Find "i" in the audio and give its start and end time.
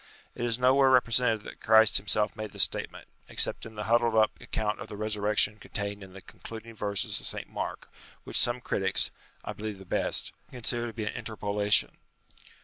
9.45-9.53